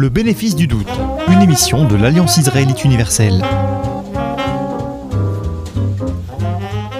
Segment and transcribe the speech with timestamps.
[0.00, 0.88] Le bénéfice du doute,
[1.28, 3.44] une émission de l'Alliance israélite universelle.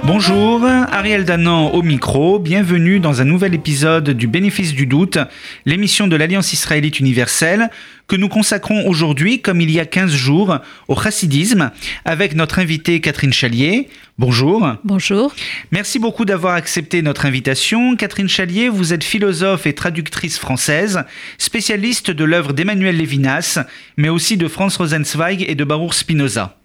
[0.05, 0.61] Bonjour,
[1.01, 5.17] Ariel Danan au micro, bienvenue dans un nouvel épisode du Bénéfice du doute,
[5.65, 7.71] l'émission de l'Alliance israélite universelle
[8.07, 10.59] que nous consacrons aujourd'hui, comme il y a 15 jours,
[10.89, 11.71] au chassidisme
[12.05, 13.89] avec notre invitée Catherine Chalier.
[14.19, 14.75] Bonjour.
[14.85, 15.35] Bonjour.
[15.73, 17.97] Merci beaucoup d'avoir accepté notre invitation.
[17.97, 21.05] Catherine Chalier, vous êtes philosophe et traductrice française,
[21.39, 23.59] spécialiste de l'œuvre d'Emmanuel Lévinas,
[23.97, 26.60] mais aussi de Franz Rosenzweig et de Baruch Spinoza.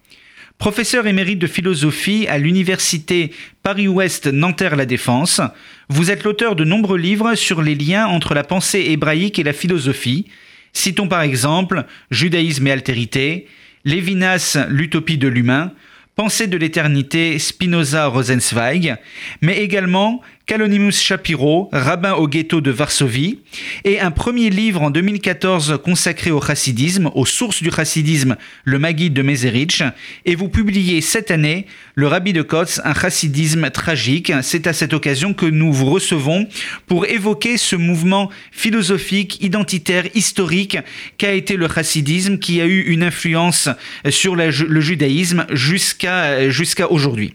[0.58, 3.30] Professeur émérite de philosophie à l'université
[3.62, 5.42] Paris-Ouest Nanterre-La Défense,
[5.90, 9.52] vous êtes l'auteur de nombreux livres sur les liens entre la pensée hébraïque et la
[9.52, 10.26] philosophie.
[10.72, 13.48] Citons par exemple Judaïsme et altérité,
[13.84, 15.72] Lévinas, l'utopie de l'humain,
[16.16, 18.96] Pensée de l'éternité, Spinoza-Rosenzweig,
[19.42, 23.40] mais également Kalonymus Shapiro, rabbin au ghetto de Varsovie,
[23.82, 29.12] et un premier livre en 2014 consacré au chassidisme, aux sources du chassidisme, le Maguide
[29.12, 29.82] de Meserich,
[30.24, 34.32] et vous publiez cette année le Rabbi de Kotz, un chassidisme tragique.
[34.42, 36.46] C'est à cette occasion que nous vous recevons
[36.86, 40.78] pour évoquer ce mouvement philosophique, identitaire, historique
[41.18, 43.68] qu'a été le chassidisme, qui a eu une influence
[44.10, 47.34] sur le judaïsme jusqu'à aujourd'hui.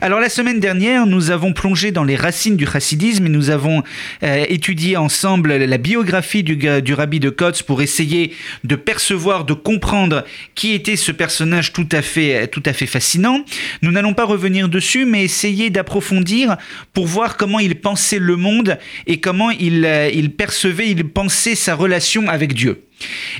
[0.00, 3.82] Alors la semaine dernière, nous avons plongé dans les racines du chassidisme et nous avons
[4.22, 10.24] euh, étudié ensemble la biographie du, rabbi de Kotz pour essayer de percevoir, de comprendre
[10.54, 13.44] qui était ce personnage tout à fait, tout à fait fascinant.
[13.82, 16.56] Nous n'allons pas revenir dessus, mais essayer d'approfondir
[16.92, 21.54] pour voir comment il pensait le monde et comment il, euh, il percevait, il pensait
[21.54, 22.84] sa relation avec Dieu.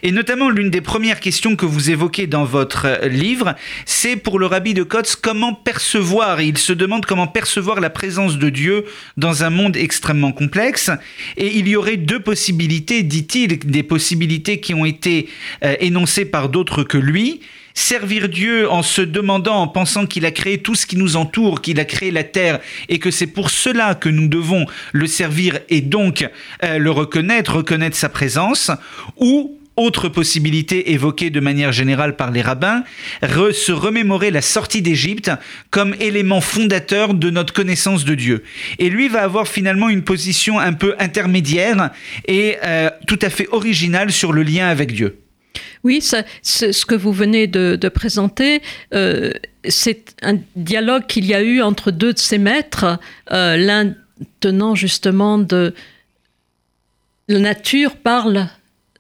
[0.03, 3.55] Et notamment, l'une des premières questions que vous évoquez dans votre livre,
[3.87, 8.39] c'est pour le rabbi de Kotz comment percevoir, il se demande comment percevoir la présence
[8.39, 8.85] de Dieu
[9.17, 10.91] dans un monde extrêmement complexe.
[11.37, 15.29] Et il y aurait deux possibilités, dit-il, des possibilités qui ont été
[15.65, 17.41] euh, énoncées par d'autres que lui
[17.81, 21.61] servir Dieu en se demandant, en pensant qu'il a créé tout ce qui nous entoure,
[21.61, 25.59] qu'il a créé la terre, et que c'est pour cela que nous devons le servir
[25.69, 26.29] et donc
[26.63, 28.71] euh, le reconnaître, reconnaître sa présence,
[29.17, 32.85] ou autre possibilité évoquée de manière générale par les rabbins,
[33.23, 35.31] se remémorer la sortie d'Égypte
[35.71, 38.43] comme élément fondateur de notre connaissance de Dieu.
[38.79, 41.91] Et lui va avoir finalement une position un peu intermédiaire
[42.29, 45.17] et euh, tout à fait originale sur le lien avec Dieu.
[45.85, 48.63] Oui, ce que vous venez de, présenter,
[48.95, 49.33] euh,
[49.69, 52.99] c'est un dialogue qu'il y a eu entre deux de ses maîtres,
[53.33, 53.95] euh, l'un
[54.41, 55.75] tenant justement de...
[57.29, 58.49] La nature parle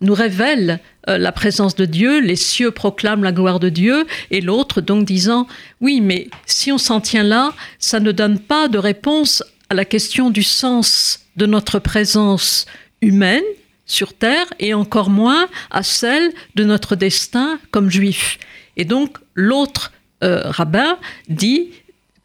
[0.00, 4.40] nous révèle euh, la présence de Dieu, les cieux proclament la gloire de Dieu, et
[4.40, 5.46] l'autre donc disant,
[5.80, 9.84] oui, mais si on s'en tient là, ça ne donne pas de réponse à la
[9.84, 12.66] question du sens de notre présence
[13.02, 13.44] humaine
[13.90, 18.38] sur Terre, et encore moins à celle de notre destin comme juif.
[18.76, 19.92] Et donc l'autre
[20.22, 21.70] euh, rabbin dit,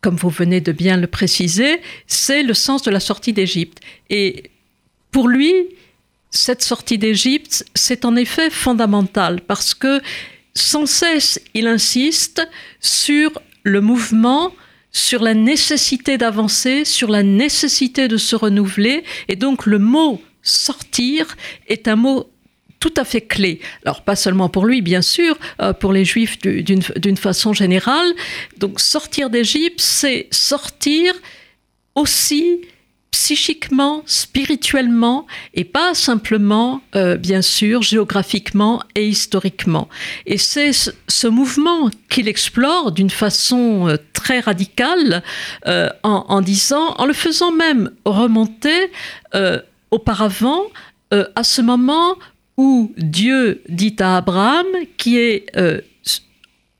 [0.02, 3.80] comme vous venez de bien le préciser, c'est le sens de la sortie d'Égypte.
[4.09, 4.52] Et
[5.12, 5.54] pour lui,
[6.30, 10.02] cette sortie d'Égypte, c'est en effet fondamental parce que
[10.54, 12.48] sans cesse, il insiste
[12.80, 14.54] sur le mouvement,
[14.92, 19.04] sur la nécessité d'avancer, sur la nécessité de se renouveler.
[19.28, 21.35] Et donc le mot sortir
[21.67, 22.29] est un mot
[22.85, 23.61] tout à fait clé.
[23.83, 28.13] Alors pas seulement pour lui, bien sûr, euh, pour les juifs d'une façon générale.
[28.57, 31.13] Donc sortir d'Égypte, c'est sortir
[31.95, 32.61] aussi
[33.09, 35.25] psychiquement, spirituellement,
[35.56, 39.88] et pas simplement, euh, bien sûr, géographiquement et historiquement.
[40.27, 45.23] Et c'est ce, mouvement qu'il explore d'une façon euh, très radicale,
[46.03, 48.91] en, disant, en le faisant même remonter
[49.95, 50.61] auparavant
[51.11, 52.16] à ce moment
[52.57, 54.66] où Dieu dit à Abraham,
[54.97, 55.45] qui est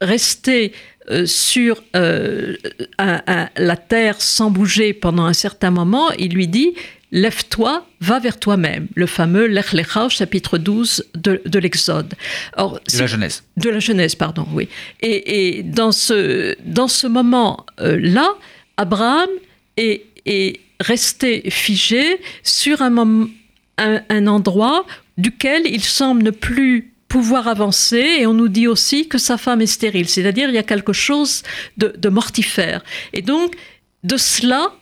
[0.02, 0.74] resté
[1.12, 2.56] euh, sur euh,
[2.98, 6.74] la terre sans bouger pendant un certain moment, il lui dit
[7.12, 8.88] Lève-toi, va vers toi-même.
[8.96, 12.16] Le fameux Lech Lecha, chapitre 12 de, l'Exode.
[12.58, 13.44] De la Genèse.
[13.56, 14.68] De la Genèse, pardon, oui.
[15.02, 18.34] Et, dans ce, dans ce moment-là,
[18.76, 19.30] Abraham
[19.78, 22.98] est, est, resté figé sur un,
[24.28, 24.86] endroit
[25.18, 29.62] duquel il semble ne plus pouvoir avancer et on nous dit aussi que sa femme
[29.62, 31.44] est stérile, c'est-à-dire il y a quelque chose
[31.78, 32.84] de, mortifère.
[33.14, 33.56] Et donc
[34.04, 34.74] de cela,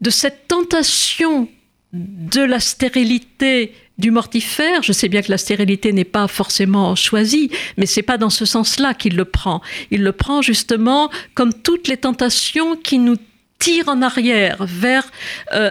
[0.00, 1.48] de cette tentation
[1.92, 7.50] de la stérilité du mortifère, je sais bien que la stérilité n'est pas forcément choisie,
[7.76, 9.62] mais c'est pas dans ce sens-là qu'il le prend.
[9.90, 13.16] Il le prend justement comme toutes les tentations qui nous
[13.64, 15.10] tire en arrière vers
[15.54, 15.70] euh,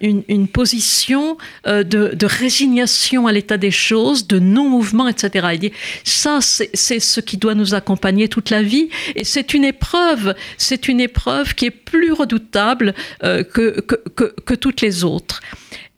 [0.00, 1.38] une, position
[1.68, 5.70] euh, de, résignation à l'état des choses, de non-mouvement, etc.
[6.02, 10.88] Ça, c'est ce qui doit nous accompagner toute la vie, et c'est une épreuve, c'est
[10.88, 12.92] une épreuve qui est plus redoutable
[13.22, 15.40] euh, que, que toutes les autres.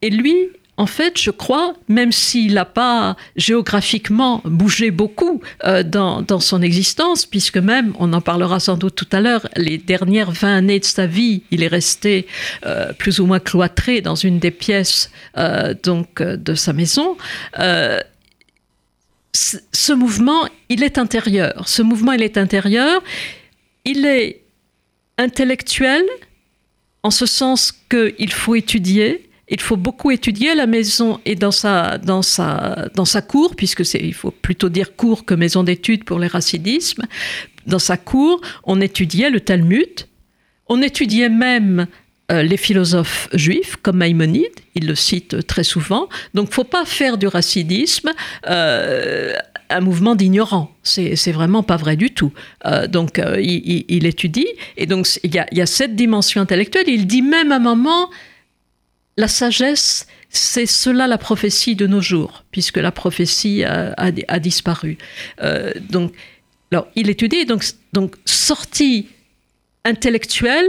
[0.03, 0.37] Et lui,
[0.77, 7.27] en fait, je crois, même s'il n'a pas géographiquement bougé beaucoup euh, dans, son existence,
[7.27, 10.85] puisque même, on en parlera sans doute tout à l'heure, les dernières 20 années de
[10.85, 12.27] sa vie, il est resté
[12.67, 17.17] euh, plus ou moins cloîtré dans une des pièces euh, donc, de sa maison.
[19.33, 21.69] ce mouvement, il est intérieur.
[21.69, 23.01] Ce mouvement, il est intérieur.
[23.85, 24.41] Il est
[25.19, 26.03] intellectuel,
[27.05, 30.55] en ce sens qu'il faut étudier, il faut beaucoup étudier.
[30.55, 34.69] La maison est dans sa, dans sa, dans sa cour, puisque c'est, il faut plutôt
[34.69, 37.05] dire cour que maison d'études pour les racidismes.
[37.67, 40.07] Dans sa cour, on étudiait le Talmud,
[40.69, 41.87] on étudiait même
[42.33, 46.09] euh, les philosophes juifs, comme Maïmonide, il le cite très souvent.
[46.33, 48.11] Donc, faut pas faire du racidisme
[48.49, 49.35] euh,
[49.69, 50.75] un mouvement d'ignorants.
[50.83, 52.33] C'est, c'est vraiment pas vrai du tout.
[52.65, 54.47] Euh, donc, il, étudie,
[54.79, 56.89] et donc il y, a, il y a cette dimension intellectuelle.
[56.89, 58.11] Il dit même à un moment
[59.17, 64.99] la sagesse, c'est cela la prophétie de nos jours, puisque la prophétie a, disparu.
[65.43, 66.13] Euh, donc,
[66.73, 69.09] alors, il étudie, donc, donc sortie
[69.85, 70.69] intellectuelle,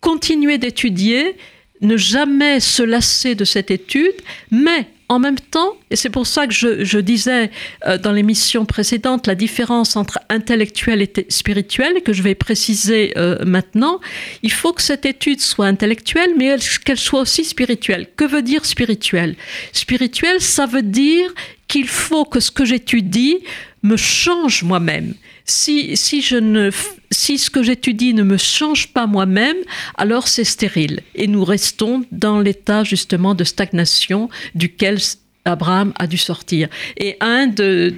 [0.00, 1.36] continuer d'étudier,
[1.80, 4.14] ne jamais se lasser de cette étude,
[4.50, 7.50] mais en même temps, et c'est pour ça que je, disais
[7.86, 13.44] euh, dans l'émission précédente la différence entre intellectuel et spirituel, que je vais préciser euh,
[13.44, 14.00] maintenant,
[14.42, 18.06] il faut que cette étude soit intellectuelle, mais qu'elle soit aussi spirituelle.
[18.16, 19.36] Que veut dire spirituel?
[19.72, 21.32] Spirituel, ça veut dire
[21.68, 23.38] qu'il faut que ce que j'étudie
[23.82, 25.14] me change moi-même.
[25.46, 26.70] Si, si, je ne,
[27.10, 29.56] si ce que j'étudie ne me change pas moi-même,
[29.96, 31.02] alors c'est stérile.
[31.14, 34.98] Et nous restons dans l'état justement de stagnation duquel
[35.44, 36.68] Abraham a dû sortir.
[36.96, 37.92] Et un de,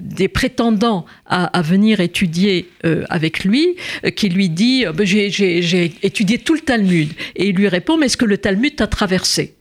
[0.00, 5.92] des prétendants à, venir étudier euh, avec lui, euh, qui lui dit euh, ben, J'ai
[6.02, 7.10] étudié tout le Talmud.
[7.36, 9.54] Et il lui répond Mais est-ce que le Talmud t'a traversé?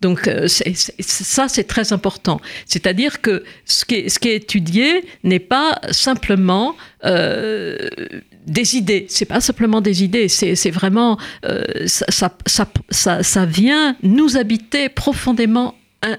[0.00, 2.40] Donc euh, ça, c'est très important.
[2.66, 7.88] C'est-à-dire que ce qui est, étudié n'est pas simplement euh,
[8.46, 9.06] des idées.
[9.08, 10.28] C'est pas simplement des idées.
[10.28, 15.74] C'est vraiment euh, ça, vient nous habiter profondément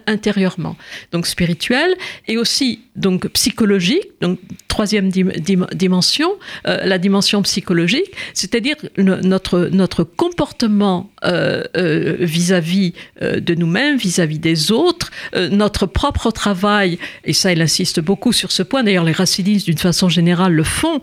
[0.07, 0.75] intérieurement,
[1.11, 1.93] donc spirituel
[2.27, 6.31] et aussi donc psychologique, donc troisième dimension,
[6.63, 15.11] la dimension psychologique, c'est-à-dire notre, notre comportement euh, euh, vis-à-vis de nous-mêmes, vis-à-vis des autres,
[15.51, 19.77] notre propre travail, et ça il insiste beaucoup sur ce point, d'ailleurs les racinistes d'une
[19.77, 20.99] façon générale le font,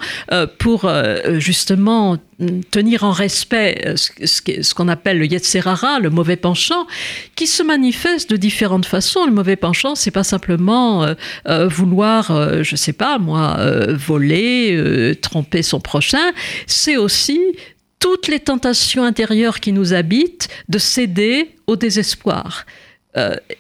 [0.58, 0.90] pour
[1.38, 2.18] justement
[2.70, 6.86] tenir en respect ce qu'on appelle le Yetzerara, le mauvais penchant,
[7.36, 9.26] qui se manifeste de différentes façons.
[9.26, 11.06] Le mauvais penchant, c'est pas simplement
[11.68, 16.32] vouloir, euh, je sais pas moi, euh, voler, euh, tromper son prochain,
[16.66, 17.40] c'est aussi
[18.02, 22.66] toutes les tentations intérieures qui nous habitent de céder au désespoir.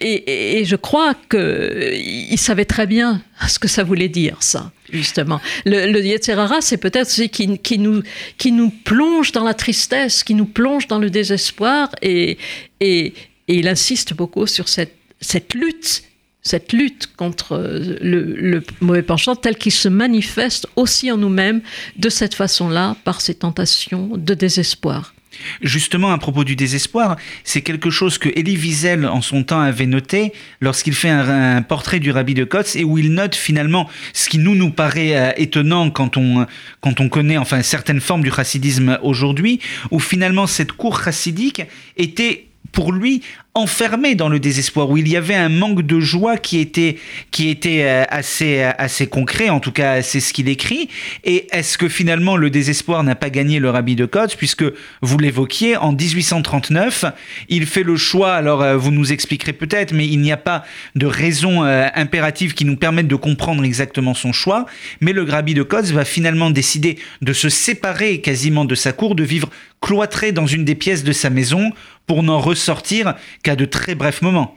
[0.00, 5.40] et, je crois qu'il savait très bien ce que ça voulait dire, ça, justement.
[5.64, 10.98] Le, le c'est peut-être ce qui, nous, plonge dans la tristesse, qui nous plonge dans
[10.98, 12.36] le désespoir, et,
[12.80, 16.02] il insiste beaucoup sur cette lutte
[16.42, 17.56] cette lutte contre
[18.02, 21.62] le, mauvais penchant tel qu'il se manifeste aussi en nous-mêmes
[21.96, 25.14] de cette façon-là par ces tentations de désespoir.
[25.62, 29.86] Justement, à propos du désespoir, c'est quelque chose que Elie Wiesel, en son temps, avait
[29.86, 34.28] noté lorsqu'il fait un, portrait du rabbi de Kotz et où il note finalement ce
[34.28, 36.46] qui nous nous paraît euh, étonnant quand on,
[36.80, 41.62] quand on connaît enfin certaines formes du chassidisme aujourd'hui, où finalement cette cour chassidique
[41.96, 43.22] était pour lui
[43.54, 46.96] enfermé dans le désespoir, où il y avait un manque de joie qui était,
[47.30, 50.88] qui était euh, assez, euh, assez concret, en tout cas c'est ce qu'il écrit.
[51.24, 54.64] Et est-ce que finalement le désespoir n'a pas gagné le rabbi de Kotz, puisque
[55.02, 57.04] vous l'évoquiez, en 1839,
[57.50, 60.64] il fait le choix, alors euh, vous nous expliquerez peut-être, mais il n'y a pas
[60.94, 64.66] de raison impérative qui nous permette de comprendre exactement son choix,
[65.00, 69.14] mais le rabbi de Kotz va finalement décider de se séparer quasiment de sa cour,
[69.14, 69.50] de vivre
[69.82, 71.72] cloîtré dans une des pièces de sa maison
[72.06, 74.56] pour n'en ressortir qu'à de très brefs moments.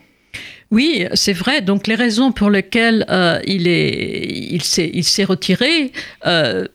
[0.72, 1.62] Oui, c'est vrai.
[1.62, 5.92] Donc les raisons pour lesquelles euh, il est, il s'est, il s'est retiré.
[6.26, 6.66] Euh,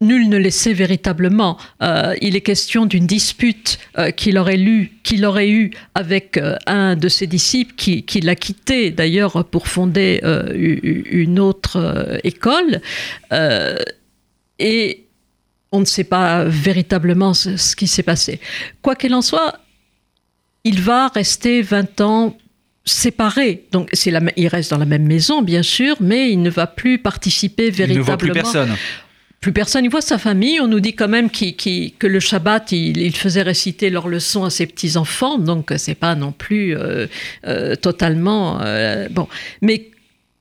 [0.00, 1.58] nul ne le sait véritablement.
[1.82, 3.80] Euh, il est question d'une dispute
[4.16, 8.92] qu'il aurait, lu, qu'il aurait eu avec un de ses disciples qui, qui l'a quitté
[8.92, 10.20] d'ailleurs pour fonder
[10.54, 12.80] une autre école.
[14.60, 15.04] et
[15.72, 18.40] on ne sait pas véritablement ce, qui s'est passé.
[18.82, 19.58] Quoi qu'il en soit,
[20.68, 22.36] il va rester 20 ans
[22.84, 23.64] séparé.
[23.72, 26.66] Donc, c'est la, il reste dans la même maison, bien sûr, mais il ne va
[26.66, 27.94] plus participer véritablement.
[27.94, 28.76] Il ne voit plus personne.
[29.40, 29.84] Plus personne.
[29.84, 30.60] Il voit sa famille.
[30.60, 34.66] On nous dit quand même que le Shabbat, il, faisait réciter leurs leçons à ses
[34.66, 35.38] petits-enfants.
[35.38, 37.06] Donc, c'est pas non plus euh,
[37.46, 38.60] euh, totalement.
[38.62, 39.28] Euh, bon.
[39.62, 39.90] Mais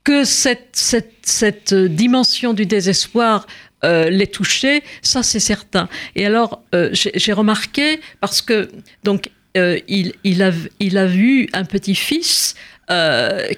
[0.04, 3.46] que cette, cette, cette dimension du désespoir
[3.84, 5.88] euh, les toucher, ça c'est certain.
[6.16, 8.72] Et alors, euh, j'ai remarqué, parce que
[9.04, 12.56] donc, euh, il, a, il vu un petit-fils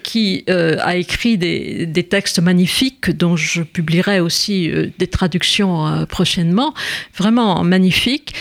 [0.02, 6.74] qui a écrit des, textes magnifiques dont je publierai aussi des traductions prochainement,
[7.16, 8.34] vraiment magnifiques.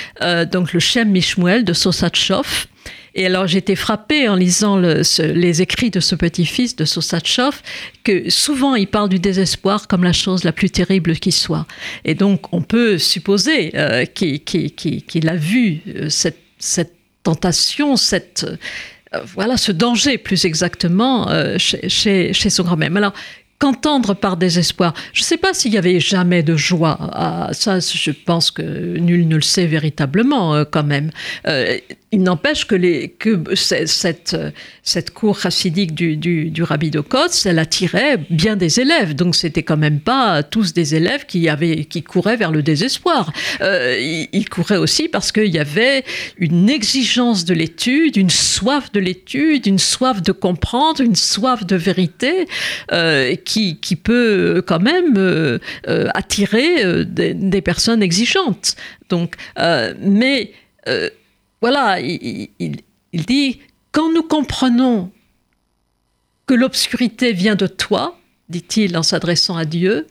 [0.51, 2.69] donc le Shem Mishmuel de Sosatchov.
[3.19, 7.63] Et alors j'étais frappée en lisant les écrits de ce petit-fils de Sosatchov
[8.05, 11.67] que souvent il parle du désespoir comme la chose la plus terrible qui soit.
[12.05, 16.95] Et donc on peut supposer euh, qu'il a vu euh, cette,
[17.35, 18.47] tentation, cette
[19.15, 21.89] euh, voilà ce danger plus exactement chez,
[22.33, 22.95] chez, son grand-mère.
[22.95, 23.15] Alors
[23.59, 26.97] qu'entendre par désespoir Je ne sais pas s'il y avait jamais de joie.
[27.13, 31.11] Ah, ça, je pense que nul ne le sait véritablement quand même.
[32.11, 38.81] Il n'empêche que, cette, cour chassidique du, du, Rabbi de Kotz, elle attirait bien des
[38.81, 39.15] élèves.
[39.15, 43.31] Donc, c'était quand même pas tous des élèves qui, couraient vers le désespoir.
[43.61, 46.03] Euh, ils, couraient aussi parce qu'il y avait
[46.39, 51.77] une exigence de l'étude, une soif de l'étude, une soif de comprendre, une soif de
[51.77, 52.47] vérité
[52.91, 55.59] euh, qui, peut quand même euh,
[56.15, 58.77] attirer des, personnes exigeantes.
[59.09, 60.53] Donc, mais
[61.61, 62.51] voilà, il,
[63.13, 63.61] dit,
[63.93, 65.11] quand nous comprenons
[66.47, 70.07] que l'obscurité vient de toi, dit-il en s'adressant à Dieu,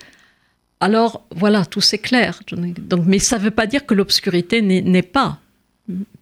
[0.79, 2.41] alors voilà, tout s'éclaire.
[2.51, 5.39] Donc, mais ça ne veut pas dire que l'obscurité n'est pas.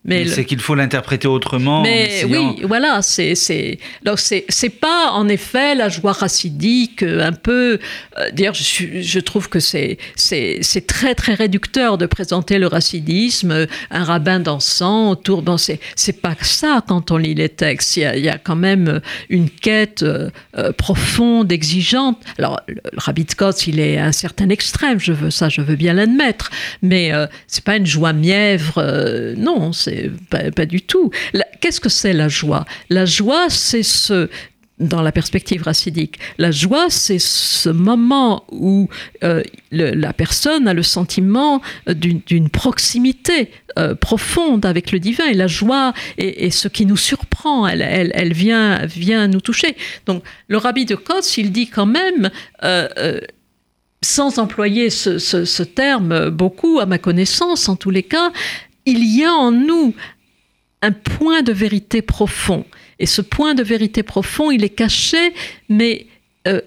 [0.06, 1.82] Mais c'est qu'il faut l'interpréter autrement.
[1.82, 3.80] Mais oui, voilà, c'est c'est
[4.16, 7.80] c'est pas en effet la joie racidique un peu.
[8.18, 13.68] Euh, D'ailleurs, je, je, trouve que c'est c'est très très réducteur de présenter le racidisme,
[13.90, 15.42] un rabbin dansant autour.
[15.42, 17.98] Bon, c'est c'est pas ça quand on lit les textes.
[17.98, 22.22] Il y a, il y a quand même une quête euh, euh, profonde, exigeante.
[22.38, 25.00] Alors, le, rabbi Scott, il est à un certain extrême.
[25.00, 26.52] Je veux ça, je veux bien l'admettre.
[26.82, 29.36] Mais euh, c'est pas une joie mièvre.
[29.38, 29.95] non, c'est
[30.30, 31.12] pas, du tout.
[31.62, 32.66] Qu'est-ce que c'est la joie?
[32.90, 34.30] La joie, c'est ce
[34.80, 36.20] dans la perspective racidique.
[36.38, 38.90] La joie, c'est ce moment où
[39.24, 45.26] euh, la personne a le sentiment d'une proximité euh, profonde avec le divin.
[45.28, 47.68] Et la joie est, ce qui nous surprend.
[47.68, 49.78] Elle, vient, vient nous toucher.
[50.06, 52.30] Donc, le rabbi de Kotz, il dit quand même.
[52.64, 53.20] Euh,
[54.04, 58.32] sans employer ce, terme beaucoup, à ma connaissance en tous les cas,
[58.86, 59.94] il y a en nous
[60.82, 62.66] un point de vérité profond.
[63.00, 65.34] Et ce point de vérité profond, il est caché,
[65.68, 66.08] mais
[66.48, 66.62] euh,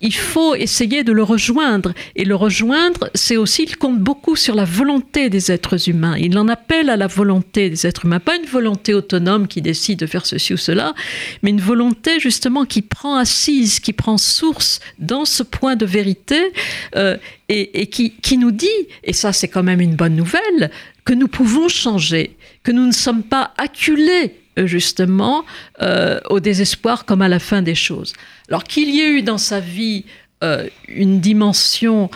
[0.00, 1.94] il faut essayer de le rejoindre.
[2.16, 6.16] Et le rejoindre, c'est aussi, il compte beaucoup sur la volonté des êtres humains.
[6.18, 8.20] Il en appelle à la volonté des êtres humains.
[8.20, 10.94] Pas une volonté autonome qui décide de faire ceci ou cela,
[11.42, 16.52] mais une volonté justement qui prend assise, qui prend source dans ce point de vérité
[16.96, 17.16] euh,
[17.48, 18.68] et, qui, qui nous dit,
[19.04, 20.70] et ça c'est quand même une bonne nouvelle,
[21.04, 25.44] que nous pouvons changer, que nous ne sommes pas acculés euh, justement
[25.80, 28.12] euh, au désespoir comme à la fin des choses.
[28.48, 30.04] Alors qu'il y ait eu dans sa vie
[30.44, 32.10] euh, une dimension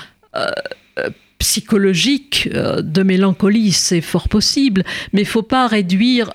[1.38, 6.34] psychologique de mélancolie, c'est fort possible, mais il faut pas réduire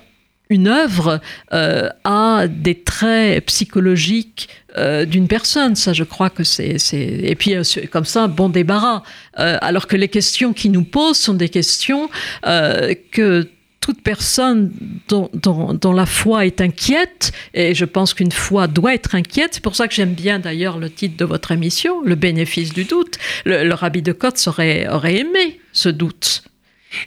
[0.52, 5.76] une œuvre à des traits psychologiques d'une personne.
[5.76, 6.76] Ça, je crois que c'est...
[6.92, 7.54] Et puis,
[7.90, 9.02] comme ça, bon débarras.
[9.34, 12.08] alors que les questions qui nous posent sont des questions
[12.42, 13.48] que
[13.82, 14.72] toute personne
[15.08, 19.76] dont, la foi est inquiète, et je pense qu'une foi doit être inquiète, c'est pour
[19.76, 23.18] ça que j'aime bien d'ailleurs le titre de votre émission, Le bénéfice du doute.
[23.44, 26.44] Le, rabbi de Kotz aurait, aurait aimé ce doute.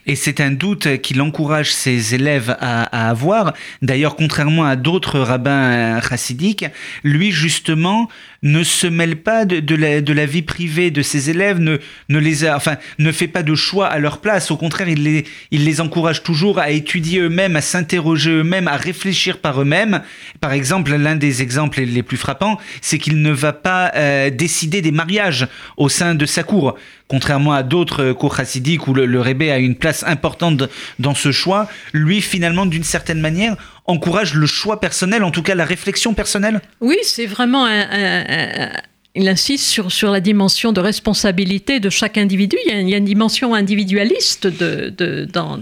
[0.05, 3.53] Et c'est un doute qu'il encourage ses élèves à, avoir.
[3.81, 6.65] D'ailleurs, contrairement à d'autres rabbins chassidiques,
[7.03, 8.09] lui justement
[8.45, 9.75] ne se mêle pas de,
[10.13, 13.97] la, vie privée de ses élèves, ne, les enfin, ne fait pas de choix à
[13.97, 14.51] leur place.
[14.51, 19.61] Au contraire, il les, encourage toujours à étudier eux-mêmes, à s'interroger eux-mêmes, à réfléchir par
[19.61, 20.01] eux-mêmes.
[20.39, 24.81] Par exemple, l'un des exemples les plus frappants, c'est qu'il ne va pas euh, décider
[24.81, 26.75] des mariages au sein de sa cour.
[27.07, 30.63] Contrairement à d'autres cours chassidiques où le, le rébé a une place importante
[30.99, 35.55] dans ce choix, lui, finalement, d'une certaine manière, encourage le choix personnel, en tout cas
[35.55, 36.61] la réflexion personnelle?
[36.81, 38.71] Oui, c'est vraiment un,
[39.15, 42.57] il insiste sur, sur la dimension de responsabilité de chaque individu.
[42.65, 45.57] Il y a, une dimension individualiste de, dans,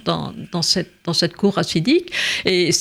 [0.51, 2.11] dans, cette, dans cette cour racidique.
[2.45, 2.71] Et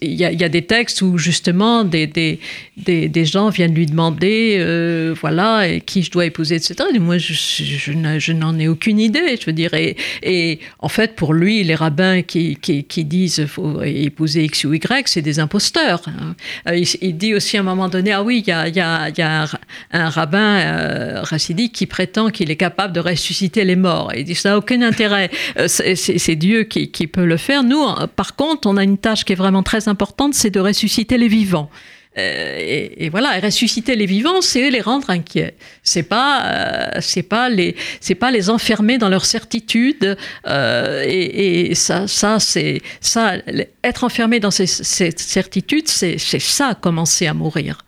[0.00, 2.40] il y, a, des textes où justement des, des,
[2.78, 6.76] des, des gens viennent lui demander, euh, voilà, et qui je dois épouser, etc.
[6.94, 9.74] Et moi, je, je, n'en ai aucune idée, je veux dire.
[9.74, 14.64] Et, et, en fait, pour lui, les rabbins qui, qui, qui disent faut épouser X
[14.64, 16.02] ou Y, c'est des imposteurs.
[16.06, 16.34] Hein.
[16.74, 18.80] Il, il, dit aussi à un moment donné, ah oui, il y a, il y
[18.80, 19.48] a, il y a un,
[19.92, 24.12] un rabbin euh, racidique qui prétend qu'il est capable de ressusciter les morts.
[24.16, 25.30] Il dit ça n'a aucun intérêt.
[25.58, 27.62] Euh, c'est Dieu qui, qui, peut le faire.
[27.62, 27.84] Nous,
[28.16, 31.28] par contre, on a une tâche qui est vraiment très importante, c'est de ressusciter les
[31.28, 31.70] vivants.
[32.18, 35.54] Euh, et, voilà, ressusciter les vivants, c'est les rendre inquiets.
[35.82, 40.16] C'est pas, euh, c'est pas les, c'est pas les enfermer dans leur certitude.
[40.46, 43.36] Euh, et, ça, ça, c'est ça,
[43.82, 47.78] être enfermé dans cette certitude, c'est ça commencer à mourir.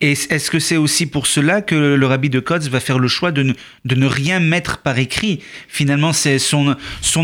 [0.00, 3.08] Et est-ce que c'est aussi pour cela que le rabbi de Kotz va faire le
[3.08, 5.40] choix de ne, rien mettre par écrit?
[5.68, 6.76] Finalement, son,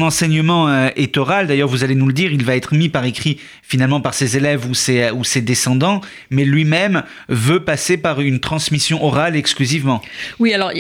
[0.03, 1.47] enseignement euh, est oral.
[1.47, 4.37] D'ailleurs, vous allez nous le dire, il va être mis par écrit finalement par ses
[4.37, 10.01] élèves ou ses, descendants, mais lui-même veut passer par une transmission orale exclusivement.
[10.39, 10.73] Oui, alors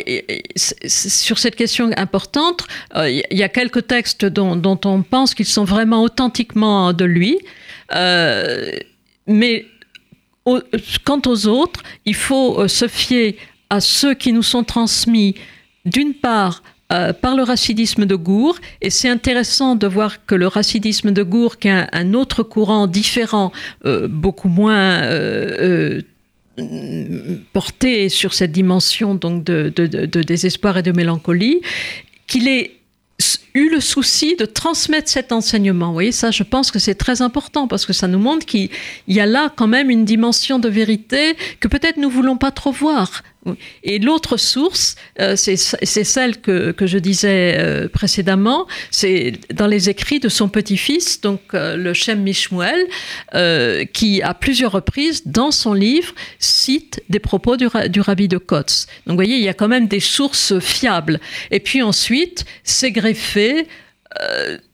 [0.57, 5.47] sur cette question importante, euh, il y a quelques textes dont, dont on pense qu'ils
[5.47, 7.39] sont vraiment authentiquement de lui,
[7.95, 8.71] euh,
[9.27, 9.67] mais
[11.05, 13.37] quant aux autres, il faut euh, se fier
[13.71, 15.35] à ceux qui nous sont transmis,
[15.85, 16.63] d'une part,
[16.93, 21.25] euh, par le racidisme de Gour, et c'est intéressant de voir que le racidisme de
[21.25, 23.53] Gour, qui est un, autre courant différent,
[23.85, 25.03] euh, beaucoup moins
[27.53, 31.61] porté sur cette dimension donc de désespoir et de mélancolie,
[32.27, 32.76] qu'il est
[33.57, 35.89] eu le souci de transmettre cet enseignement.
[35.89, 38.71] Vous voyez, ça, je pense que c'est très important parce que ça nous montre qu'il
[39.09, 42.73] y a là quand même une dimension de vérité que peut-être nous voulons pas trop
[42.73, 43.23] voir.
[43.83, 50.21] Et l'autre source, euh, c'est celle que, je disais euh, précédemment, c'est dans les écrits
[50.21, 52.87] de son petit-fils, donc euh, le Shem Mishmuel,
[53.93, 58.87] qui à plusieurs reprises, dans son livre, cite des propos du, du rabbi de Kotz.
[59.07, 61.21] Donc vous voyez, il y a quand même des sources fiables.
[61.51, 63.67] Et puis ensuite, c'est greffé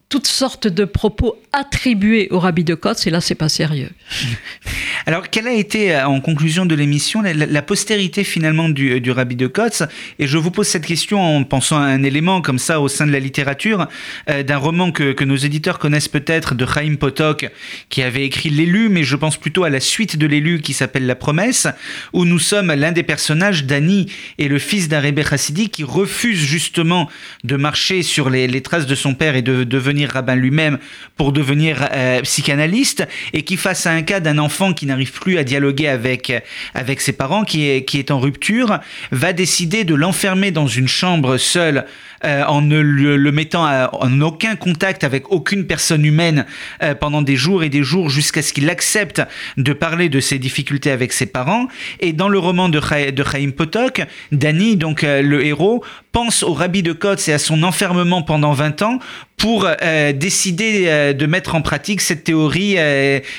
[0.09, 3.91] toutes sortes de propos attribués au rabbi de Kotz, et là, c'est pas sérieux.
[5.07, 9.35] Alors, quelle a été, euh, en conclusion de l'émission, la, postérité finalement du, du, rabbi
[9.35, 9.83] de Kotz?
[10.19, 13.07] Et je vous pose cette question en pensant à un élément comme ça au sein
[13.07, 13.89] de la littérature,
[14.31, 17.51] euh, d'un roman que, nos éditeurs connaissent peut-être, de Chaim Potok,
[17.89, 21.07] qui avait écrit L'élu, mais je pense plutôt à la suite de L'élu qui s'appelle
[21.07, 21.67] La promesse,
[22.13, 24.07] où nous sommes l'un des personnages, Dani,
[24.39, 27.09] et le fils d'un Rebbe Hassidi, qui refuse justement
[27.45, 30.79] de marcher sur les, traces de son père et de devenir rabbin lui-même
[31.17, 35.39] pour devenir euh, psychanalyste et qui face à un cas d'un enfant qui n'arrive plus
[35.39, 38.79] à dialoguer avec ses parents qui est en rupture
[39.11, 41.87] va décider de l'enfermer dans une chambre seule
[42.25, 46.47] euh, en ne le, mettant en aucun contact avec aucune personne humaine
[46.83, 49.23] euh, pendant des jours et des jours jusqu'à ce qu'il accepte
[49.57, 51.67] de parler de ses difficultés avec ses parents
[51.99, 52.79] et dans le roman de,
[53.11, 55.83] de Chaim Potok Danny donc euh, le héros
[56.13, 58.99] pense au rabbi de Kotz et à son enfermement pendant 20 ans
[59.39, 59.67] pour
[60.15, 62.77] décider de mettre en pratique cette théorie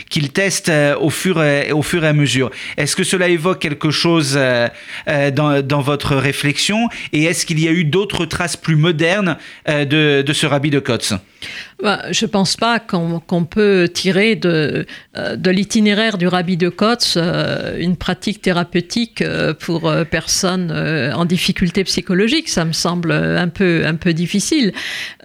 [0.10, 0.70] qu'il teste
[1.00, 1.42] au, fur,
[1.72, 2.52] au fur et à mesure.
[2.76, 4.38] Est-ce que cela évoque quelque chose
[5.08, 6.90] dans, dans, votre réflexion?
[7.14, 10.80] Et est-ce qu'il y a eu d'autres traces plus modernes de, de, ce rabbi de
[10.80, 11.14] Kotz
[11.82, 16.70] bah, je ne pense pas qu'on qu peut tirer de, de l'itinéraire du rabbi de
[16.70, 19.24] Kotz une pratique thérapeutique
[19.60, 22.48] pour personnes en difficulté psychologique.
[22.48, 24.72] Ça me semble un peu, un peu difficile.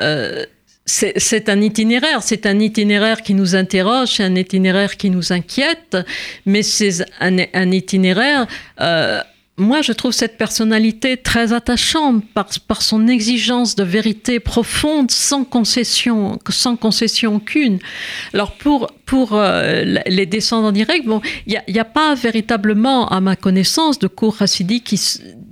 [0.00, 0.44] Euh,
[0.88, 5.98] c'est un itinéraire, c'est un itinéraire qui nous interroge, c'est un itinéraire qui nous inquiète,
[6.46, 8.46] mais c'est un, itinéraire
[8.80, 9.20] euh,
[9.58, 15.44] moi, je trouve cette personnalité très attachante par, par, son exigence de vérité profonde, sans
[15.44, 17.78] concession, sans concession aucune.
[18.32, 23.20] Alors, pour, pour euh, les descendants directs, bon, il n'y a, a, pas véritablement, à
[23.20, 25.00] ma connaissance, de cours chassidiques qui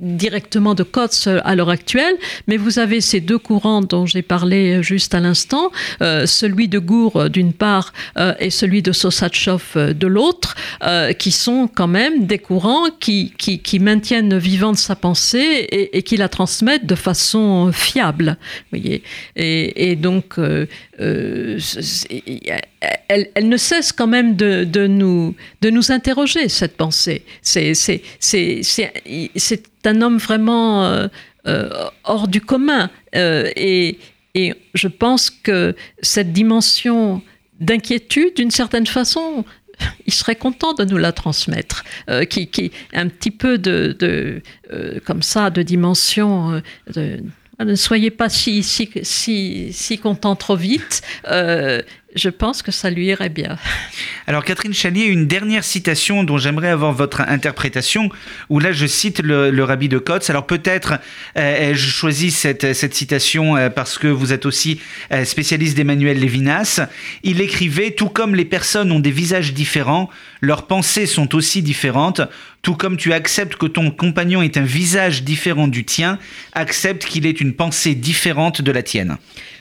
[0.00, 2.14] directement de Kotz à l'heure actuelle,
[2.46, 5.70] mais vous avez ces deux courants dont j'ai parlé juste à l'instant,
[6.02, 11.30] euh, celui de Gour d'une part euh, et celui de Sosatchov de l'autre, euh, qui
[11.30, 16.28] sont quand même des courants qui, qui, qui maintiennent vivante sa pensée et, qui la
[16.28, 18.36] transmettent de façon fiable.
[18.70, 19.02] Voyez
[19.36, 20.66] et, donc, euh,
[21.00, 21.58] euh,
[23.08, 27.22] elle, elle, ne cesse quand même de, de, nous, de nous interroger, cette pensée.
[27.42, 27.72] C'est
[29.86, 31.08] un homme vraiment euh,
[31.46, 32.90] euh, hors du commun.
[33.14, 33.98] Euh, et,
[34.34, 37.22] et, je pense que cette dimension
[37.60, 39.44] d'inquiétude, d'une certaine façon,
[40.06, 41.84] il serait content de nous la transmettre,
[42.30, 44.42] qui, qui un petit peu de, de
[45.04, 46.62] comme ça de dimension
[46.94, 47.20] de,
[47.62, 51.02] ne soyez pas si, si, si, si content trop vite
[52.16, 53.56] je pense que ça lui irait bien.
[54.26, 58.10] Alors Catherine Chalier, une dernière citation dont j'aimerais avoir votre interprétation,
[58.48, 60.30] où là je cite le, rabbi de Kotz.
[60.30, 60.94] Alors peut-être
[61.36, 64.80] euh, je choisis cette, cette citation euh, parce que vous êtes aussi
[65.12, 66.80] euh, spécialiste d'Emmanuel Lévinas.
[67.22, 70.08] Il écrivait, tout comme les personnes ont des visages différents,
[70.40, 72.22] leurs pensées sont aussi différentes.
[72.62, 76.18] Tout comme tu acceptes que ton compagnon est un visage différent du tien,
[76.52, 79.18] accepte qu'il ait une pensée différente de la tienne.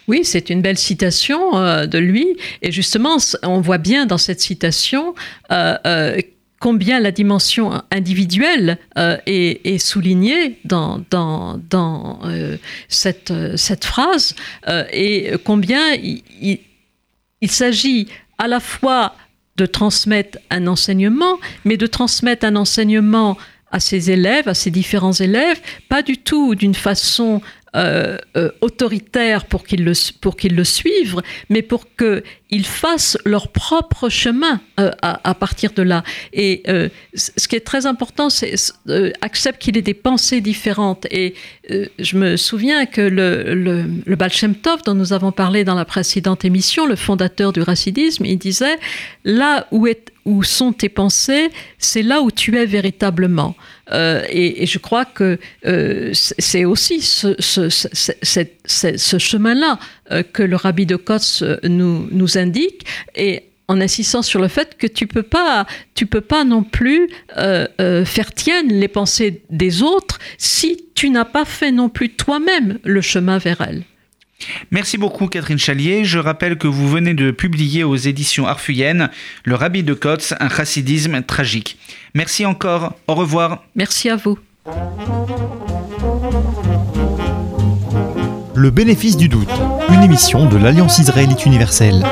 [0.07, 2.37] Oui, c'est une belle citation euh, de lui.
[2.61, 5.15] Et justement, on voit bien dans cette citation
[5.51, 6.21] euh, euh,
[6.59, 11.03] combien la dimension individuelle est, soulignée dans,
[12.89, 14.35] cette phrase
[14.91, 16.23] et combien il,
[17.41, 18.07] il s'agit
[18.39, 19.15] à la fois
[19.57, 23.37] de transmettre un enseignement, mais de transmettre un enseignement
[23.71, 27.41] à ses élèves, à ses différents élèves, pas du tout d'une façon
[27.75, 33.49] euh, euh, autoritaire pour qu'ils le, pour qu'ils le suivent, mais pour qu'ils fassent leur
[33.49, 36.03] propre chemin euh, à, partir de là.
[36.31, 36.63] Et
[37.13, 38.55] ce qui est très important, c'est
[39.21, 41.05] accepte qu'il ait des pensées différentes.
[41.11, 41.35] Et
[41.99, 44.31] je me souviens que le, le, Baal
[44.85, 48.77] dont nous avons parlé dans la précédente émission, le fondateur du racidisme, il disait
[49.25, 53.55] là où, est, où sont tes pensées, c'est là où tu es véritablement.
[53.91, 57.35] Euh, et, je crois que euh, c'est aussi ce,
[59.17, 59.79] chemin-là
[60.11, 62.85] euh, que le rabbi de Kotz nous, indique.
[63.15, 67.09] Et en insistant sur le fait que tu peux pas, tu peux pas non plus
[67.35, 73.01] faire tienne les pensées des autres si tu n'as pas fait non plus toi-même le
[73.01, 73.83] chemin vers elles.
[74.71, 76.05] Merci beaucoup Catherine Chalier.
[76.05, 79.09] Je rappelle que vous venez de publier aux éditions Arfuyennes
[79.43, 81.77] Le Rabbi de Kotz, un chassidisme tragique.
[82.13, 82.93] Merci encore.
[83.07, 83.63] Au revoir.
[83.75, 84.37] Merci à vous.
[88.55, 89.49] Le bénéfice du doute,
[89.89, 92.03] une émission de l'Alliance israélite universelle.